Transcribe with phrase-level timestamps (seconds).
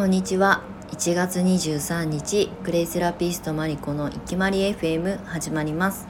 [0.00, 0.62] こんにちは。
[0.92, 6.08] 1月23日クレイセラピストマリコのいきまり FM 始まります。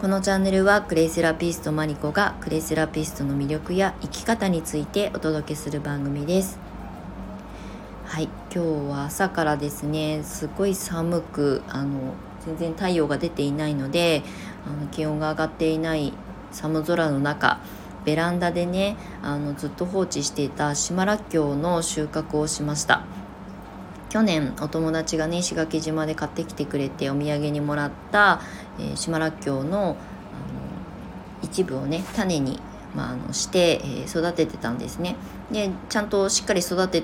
[0.00, 6.58] このチャンネルはクレイセラピストマリコがクレイセラピストの魅力や生き方についてお届けする番組です。
[8.06, 12.14] はい今日は朝からですねすごい寒くあの
[12.46, 14.22] 全然太陽が出ていないので
[14.66, 16.14] あの気温が上がっていない
[16.52, 17.60] 寒空の中
[18.06, 23.04] ベランダでねあのずっと放置していた島らっきょうの収穫をしました。
[24.08, 28.40] 去年お友達がね石垣島で買ってきてくれてお土産にもらった、
[28.78, 29.96] えー、島らっきょうのあの
[31.42, 32.60] 一部をね種に、
[32.94, 35.16] まあ、あのして、えー、育ててたんですね。
[35.50, 37.02] でちゃんとしっかり育て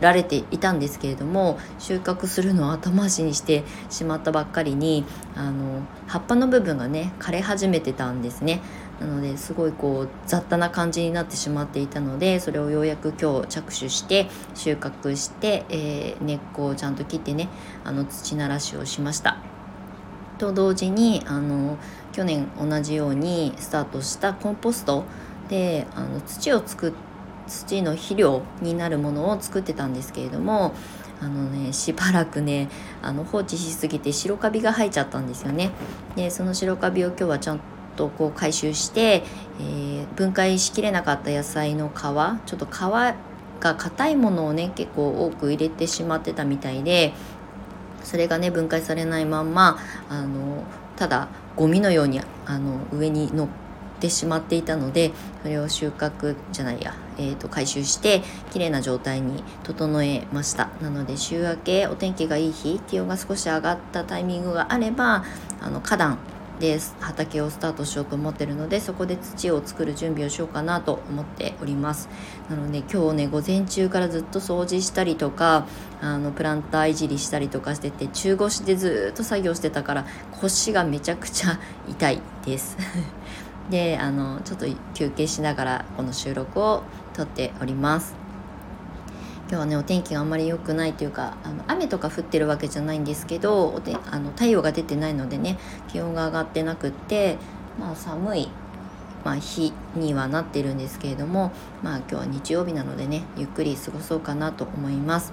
[0.00, 8.60] られていたんですけれども収穫するのを後回しにしてしまったばっかりにあの葉っぱの部分がね枯れ始めてたんですね。
[9.00, 17.48] なのですごいこう雑多な感じになってしまっていたのでそれをようやく今日着手して収穫して、えー、根っこをちゃんと切ってね
[17.84, 19.38] あの土ならしをしました。
[20.38, 21.78] と同時にあの
[22.12, 25.04] 去年同じようにスタートしたコンポスト
[25.48, 26.92] であの土を作
[27.46, 30.74] 土の肥料になるものを作ってたんですけれども
[31.20, 32.68] あのねしばらくね
[33.02, 35.70] あの放置しすぎて白カビが生えちゃったんですよね
[36.16, 39.24] でその白カビを今日はちゃんととこう回収して、
[39.60, 42.70] えー、分解しきれなかった野菜の皮ちょっと皮
[43.60, 47.14] が硬いものをね結構多く入れてしまってたみたいで
[48.04, 50.62] それがね分解されないまんまあの
[50.96, 53.48] ただゴミのようにあの上に乗っ
[53.98, 58.22] てしまっていたのでそれを収穫じゃないやえーと、回収して
[58.52, 60.68] 綺麗な状態に整えました。
[60.82, 65.24] なので週明けお天気がいい日気温が少し上がったタイミングがあれば
[65.60, 66.18] あの花壇
[66.58, 72.08] で畑をスタートしようと思ってるのでそこで土を作る準備をしようかなと思っております。
[72.48, 75.66] なので今日ね午前中からずっと掃除したりとか
[76.00, 80.06] あのプランターいじりしたりとかしてて中腰でずっと作業してたから
[80.40, 81.58] 腰がめちゃくちゃ
[81.88, 82.76] 痛いです。
[83.70, 86.82] であのちょっと休憩しながらこの収録を
[87.14, 88.25] 撮っております。
[89.48, 97.38] 今日はねお天気があんまり良くないというかあの雨とか降ってるわけじゃないんですけどおてあの太陽が出てないのでね気温が上がってなくって
[97.78, 98.48] まあ寒い、
[99.24, 105.32] まあ、日にはなってるんですけれどもまあ今日は日曜日なのでねゆっくり過ごそうかなと思います。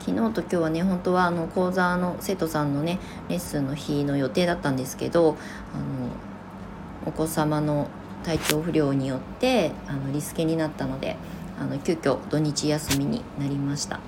[0.00, 2.98] 昨日と今日はね本当はあの講座の生徒さんのね
[3.28, 5.38] レッスンの日の予定だったんですけど
[5.72, 6.10] あの
[7.06, 7.88] お子様の
[8.22, 11.16] 体調不良によってあのリスケになったので
[11.60, 14.00] あの急遽土日休みになりました。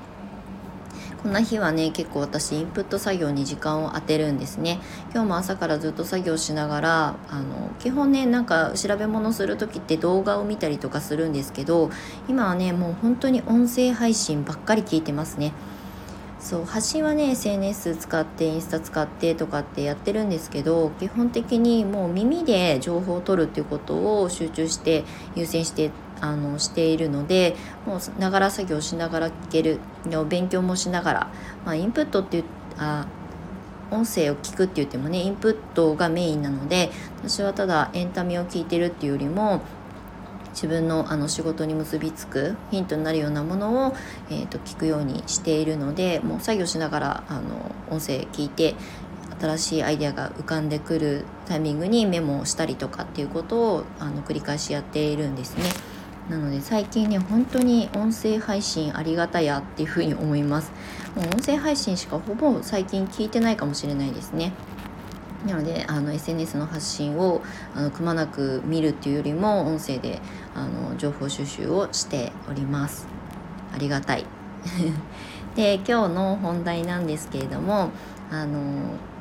[1.22, 4.78] こんな日はね結構私インプット作業に時間を当てるんですね。
[5.12, 11.90] 今日も朝からずっと作業しながらあの基本ねなんか調べ物する時って動画を見たりとかするんですけど
[12.28, 15.52] 今はねもう本当に音声配信ばっかり聞いてますね。
[16.38, 25.02] そう発信はね SNS 使ってインスタ使ってとかってやってるんですけど基本的にもう耳で情報を取るっていうことを集中して
[25.34, 25.90] 優先して
[26.20, 27.56] あのしているので
[27.86, 31.30] もうながら作業しながら聞けるの勉強もしながら、
[31.64, 32.44] まあ、インプットっていう
[32.78, 33.06] あ
[33.90, 39.62] 音声を聞くって言ってもねインプットがメインなので私はただエンタメを聞いてるっていうよりも
[40.50, 43.96] 自分のあの仕事に結びつくヒントになるようなものを、
[44.30, 48.74] えーと、聞くようにしているのでもう作業しながらあの音声聞いて
[49.38, 55.64] 新しいアイデアが浮かんでくるタイミングにメモをしたりとかっていうことをあの繰り返しやっているんですね。
[56.30, 60.72] なので最近ね本当に音声配信ありがたやっていうふうに思います。
[61.14, 64.52] もう音声配信しかほぼ最近聞いてないかもしれないですね。
[65.46, 67.42] なのであの SNS の発信を
[67.74, 70.20] あのくまなく見るっていうよりも音声で
[70.54, 73.06] あの情報収集をしております。
[73.72, 74.24] ありがたい。
[75.54, 77.90] で今日の本題なんですけれども
[78.30, 78.58] あの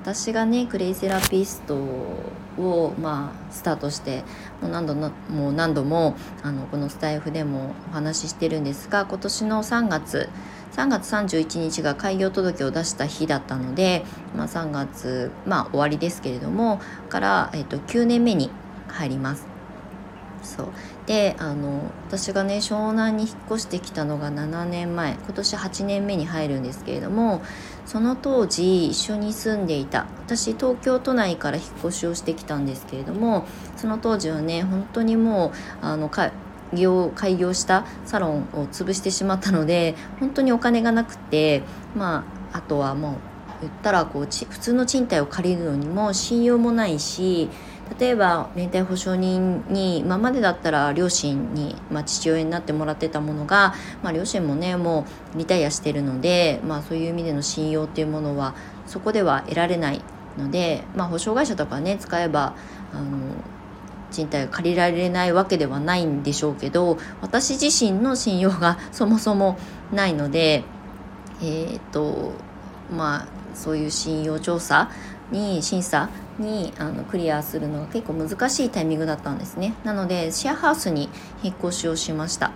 [0.06, 4.24] 私がねクレイセラピストを、まあ、スタートして
[4.62, 5.10] もう何度も
[5.50, 10.30] う何度もあのこのスタイフでもお話ししてるんですが今年の3月
[10.74, 14.06] 3月31日が開業届を出した日だったので、
[14.38, 18.52] まあ、3月、まあ、終わりですけれどもから、えっと、9年目に
[18.88, 19.56] 入ります。
[20.44, 20.68] そう
[21.08, 27.42] であの私がね湘南に引っ越してきたのが7年前今年8年目に入るんですけれども
[27.86, 33.46] その当時一緒に住んでいた私東京都内から引っ越しをしてきたんですけれども
[33.78, 36.10] その当時はね本当にもうあの
[36.74, 41.64] 業開業したサロンを潰してしまったので本当にお金がなくて
[41.96, 43.16] まああとはもう
[43.62, 47.50] 言ったらこう普通の賃貸を借りるのにも信用もないし
[48.00, 53.74] 例えば連帯保証人に今までだったら両親に、まあ、父親になってもらってたものが、
[54.04, 55.06] まあ、両親もねも
[55.36, 58.56] うリタイアしてるので、まあ、そういう意味での信用っていうものは
[58.86, 60.02] そこでは得られない
[60.38, 62.56] ので、まあ、保証会社とかね使えば
[62.94, 63.36] あの
[64.12, 69.58] 賃貸借りられないわけではないんでしょうけど私自身の信用がそもそも
[69.92, 70.64] ないので
[71.42, 72.34] えっ、と
[72.92, 74.90] まあそういう信用調査
[75.32, 76.10] に審査
[76.40, 79.74] にあのクリアするのが結構難しいタイミングだったんですね。
[79.84, 81.10] なのでシェアハウスに
[81.44, 82.52] 引っ越しをしました。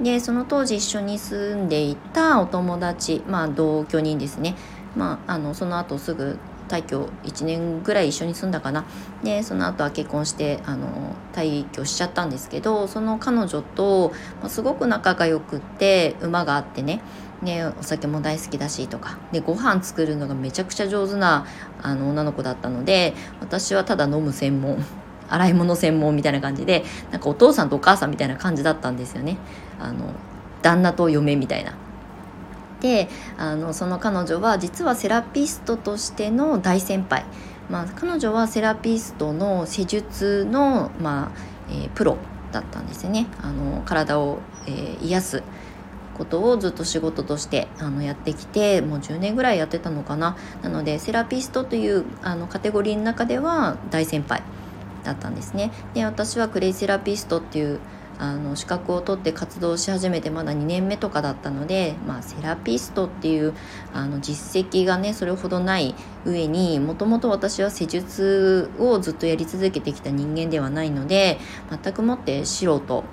[0.00, 4.56] でその当時一緒に住んでいたお友達まあ同居人ですね。
[4.96, 6.38] まああのその後すぐ
[6.68, 8.84] 退去1年ぐらい一緒に住んだかな。
[9.22, 10.88] でその後は結婚してあの
[11.32, 17.00] 退去しちゃったんですけどその彼女と、まあ、すごく仲が良くって馬があってね。
[17.42, 19.18] ね、お酒も大好きだしとか。
[19.32, 21.46] でご飯作るのがめちゃくちゃ上手な
[21.82, 24.78] あの女の子だったので私はただ飲む専門
[25.28, 29.36] 洗い物専門みたいな感じでなんかお父さんとお母さんみたいな感じだったんですよね。
[29.80, 30.06] あの
[30.62, 31.72] 旦那と嫁みたいな。
[32.80, 33.08] で
[33.38, 37.24] あのその彼女は実はセラピストとしての大先輩、
[37.70, 41.38] まあ、彼女はセラピストの施術の、まあ
[41.70, 42.18] えー、プロ
[42.52, 43.26] だったんですよね。
[43.42, 45.42] あの体を、えー、癒す
[46.14, 50.36] ことをずっと仕事としてあのやってきてもう10年ぐらいやってたのかな。
[50.62, 54.42] なのでセラピストというあのカテゴリーの中では大先輩
[55.04, 55.70] だったんですね。
[55.94, 57.80] で私はクレイセラピストっていう
[58.18, 63.54] あの資格を取って活動し始めてまだ2年目とかだったので、まあ、セラピストっていう
[63.92, 65.94] あの実績がねそれほどない
[66.24, 71.38] 上にもともと私は施術をずっとやり続けてきた人間ではないので
[71.70, 73.04] 全くもって素人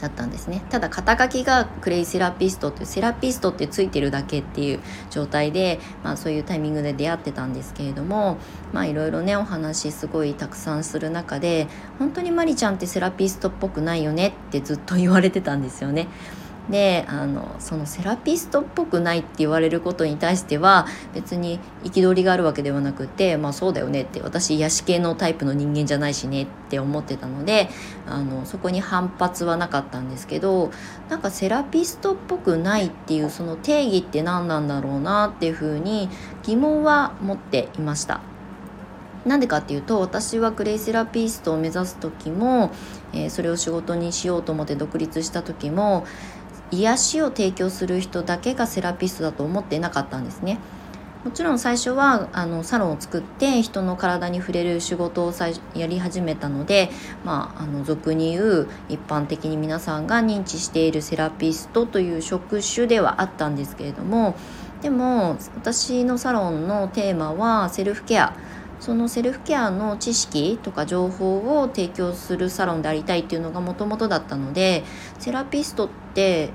[0.00, 4.80] だったんですねただ肩書きがクレイセラピストっていうセラピストってついてるだけっていう
[5.10, 8.38] 状態で、まあ、そういうタイミングで出会ってたんですけれども
[8.72, 11.66] まあいろいろねお話すごいたくさんする中で
[11.98, 16.08] 本当にマリちゃんってセラピストっぽくないよねってずっと言われてたんですよね。
[16.70, 27.70] であのそのセラピストっぽくないって言われることに対しては別に憤りがあるわけではなくてまあそうだよねって私癒し系のタイプの人間じゃないしねって思ってたので
[28.06, 30.70] あのそこに反発はなかったんですけど
[31.08, 36.10] なんかセラピストっぽくないっていうその定義って何なんだろうなっていうふうに
[36.42, 38.20] 疑問は持っていました。
[39.26, 42.70] なんでかっていうと私はクレイセラピストを目指す時も、
[43.12, 46.06] えー、それを仕事にしようと思って独立した時も
[46.70, 50.58] 癒しを提供する人だけがセラピストだと思ってなかったんですね。
[51.24, 55.32] もちろん最初はあのサロンを作って人の体に触れる仕事を
[55.74, 56.90] やり始めたので、
[57.24, 64.36] まあ、あの俗に言う一般的に皆さんが認知しているセラピストという職種ではあったんですけれども
[64.80, 68.34] でも私のサロンのテーマはセルフケア
[68.80, 74.84] そのセルフケアの知識とか情報を提供するサロンでありたいっていうのがもともとだったので
[75.18, 76.50] セラピストって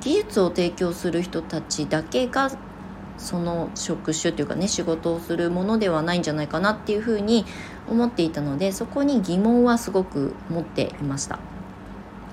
[0.00, 2.50] 技術を提供する人たちだけが
[3.18, 7.44] その職種というかね仕事をするものではないんじゃないかなっていうふうに
[7.90, 11.38] 思っていたのでそこに疑問はすごく持っていました。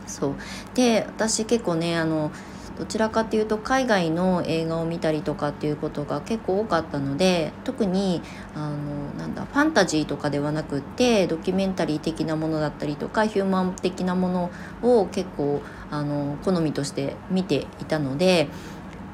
[0.08, 0.36] そう
[0.76, 2.32] で私結構ねあの
[2.78, 8.22] どちらかというと海外の映画を見たりとかっていうことが結構多かったので特に
[8.54, 8.76] あの
[9.18, 14.52] なんだファンタジーとかではなくってドキュメンタリー的なものだったりとかヒューマン的なもの
[14.82, 18.50] を結構あの好みとして見ていたので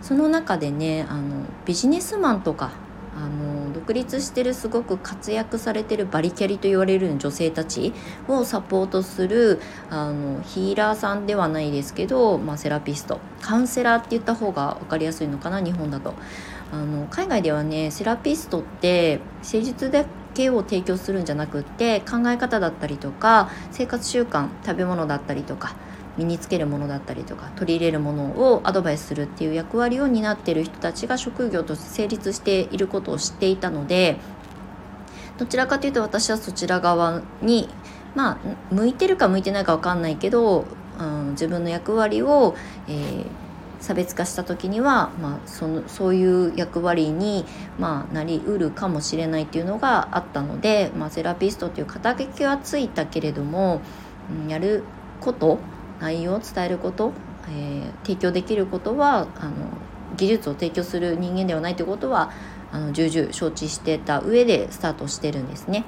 [0.01, 2.71] その中でねあのビジネスマンとか
[3.15, 7.93] あの独立してるすごく活躍されてるバリキャリと言われる女性たち
[8.27, 9.59] をサポートする
[9.89, 13.19] あのヒーラーさんではないですけど、まあ、セラピスト。
[13.41, 16.13] カウンセラーって言った方が分かりやすいのかな日本だと。
[16.71, 25.75] あの海外ではねセラピストって施術だけを提供するんじゃなくって考え方だったりとか生活習慣食べ物だったりとか
[26.17, 34.17] 身につけるものだったりとか取り入れるものをアドバイスするっていう役割を担っている人たちが職業と成立していることを知っていたので
[35.37, 37.69] どちらかというと私はそちら側に
[38.13, 38.37] まあ
[38.73, 40.65] 向いてるか向いてないか分かんないけど、
[40.99, 42.55] うん、自分の役割を、
[42.87, 43.25] えー、
[43.79, 47.45] 差別化した時には、まあ、そのそういう役割に、
[47.79, 53.81] まあ、なりうるかもしれないっていうのがあったので、まあ、セラピストっていう肩書きはついたけれども、
[54.43, 54.83] うん、やる
[55.21, 55.59] こと
[56.01, 57.13] 内容を伝えること、
[57.47, 59.53] えー、提供できることはあの
[60.17, 62.31] 技術を提供する人間ではないということは
[62.71, 65.85] あの重々承知してた上でスタートしてるんですね。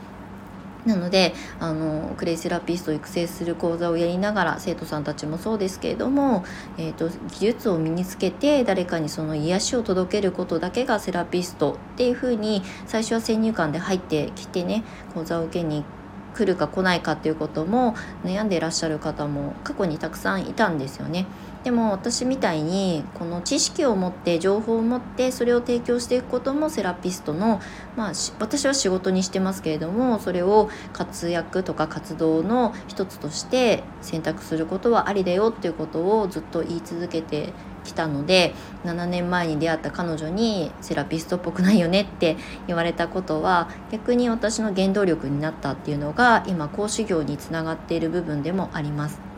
[0.86, 6.44] なのであのクレイセラピストを育成する講座をやりながら生徒さんたちもそうですけれども、
[6.78, 15.86] えーと、技術を身につけて誰かにその癒しを届けることだけがセラピストっていうふうに最初は先入観で入ってきてね講座を受けに
[16.34, 21.32] 来るか来ないかっていうことも悩んでいらっしゃる方も過去にたくさんいたんですよね。
[21.64, 27.62] でも私みたいにこの知識を持って情報を持ってそれを提供していくこともセラピストの、
[27.96, 37.54] まあ、私は仕事にしてますけれどもそれを活躍とか活動の一つとして選択することはありだよっていうことをずっと言い続けて
[37.86, 38.54] きたので
[38.84, 42.36] 7年前に出会った彼女にセラピストっぽくないよねって
[42.68, 49.33] 言われたことは逆に私の原動力になったっていうのが今講師業につながっている部分でもあります。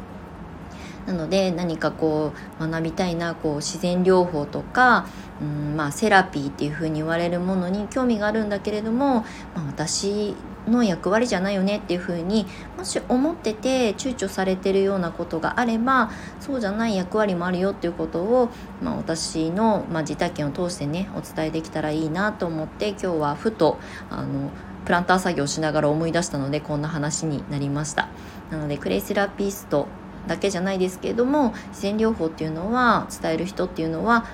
[1.05, 5.07] なので何かこう学びたいなこう自然療法とか、
[5.41, 9.25] うんまあ、セラピーっていうふうに言われるものに興味があるんだけれども、ま
[9.57, 10.35] あ、私
[10.67, 12.47] の役割じゃないよねっていうふうに
[12.77, 16.09] もし思ってて躊躇されてるようなことがあれば
[16.39, 18.49] そうじゃない役割もあるよっていうことを、
[18.81, 23.77] まあ、私の、まあ、自体験を通してねお伝えできたらいいなと思って今日はふと
[24.09, 24.49] あの
[24.85, 28.07] プランター作業しながら思い出したのでこんな話になりました。
[28.51, 29.87] なのでクレイセラピスト
[30.27, 34.25] だけじゃないですけれども自然療法っていうのは伝える人っていうのは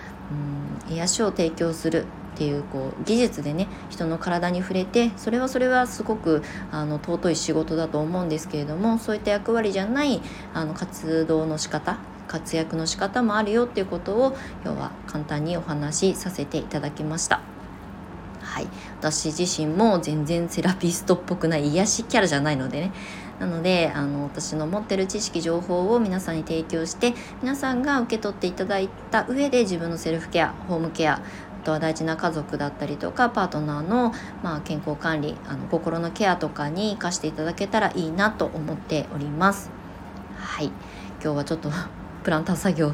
[0.88, 2.05] うん癒しを提供する
[2.36, 10.21] っていうこう技術でね人の体に触れてそれはそれはすごくあの尊い仕事だと思うんですけれどもそういった役割じゃない
[10.53, 17.41] あの活動の仕方活躍の仕方もあるよっていうことを今日は簡単にお話しさせていただきました。
[18.41, 18.67] はい、
[19.00, 22.91] 私自身も全然セラピストっぽくない癒しキャラじゃないのでね
[23.41, 39.71] なのであの私の持ってる知識情報を皆さんに提供して皆さんが受け取っていただいた上で自分のセルフケアホームケアあとは大事な家族だったりとかパートナーの、まあ、健康管理あの心のケアとかに生かしていただけたらいいなと思っております。
[40.38, 40.67] はい
[41.24, 41.71] 今日はちょっと
[42.24, 42.93] プランター作業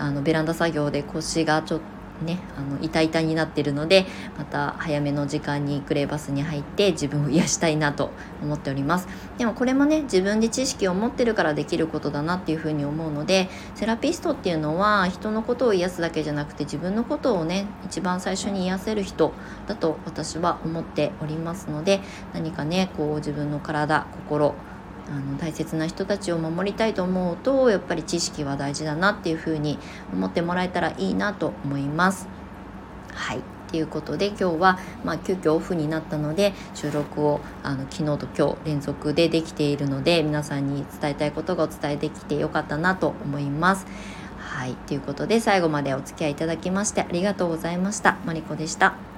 [0.00, 1.80] あのベランダ作業で腰がちょっ
[2.22, 4.06] ねあの痛々になってるので
[4.38, 8.10] また早めの時間にクレーバスに入って自分を癒したいなと
[8.42, 9.08] 思っております。
[9.38, 19.32] でもこれもね自分で知識を持ってるからできることだなっていうふうに思うのでセラピストっていうのは人のことを癒すだけじゃなくて自分のことをね一番最初に癒せる人
[19.66, 22.00] だと私は思っておりますので
[22.32, 24.54] 何かねこう自分の体心
[25.08, 29.78] あの大切な人たちを守りたいと思うとやっぱり知識は大事だなっていうふうに
[30.12, 32.28] 思ってもらえたらいいなと思います。
[33.12, 33.42] はい
[33.74, 43.86] ということで今日は、まあ、急遽オフになったので収録をあの昨日と今日連続でできているので皆さんに伝えたいことがお伝えできてよかったなと思います。
[44.38, 48.16] はいということで最後までお付き合いいただきましてありがとうございました。
[48.24, 49.13] マリコでした。